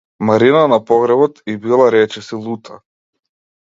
[0.27, 2.81] Марина на погребот ѝ била речиси лута.